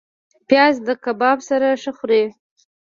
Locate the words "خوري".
1.97-2.23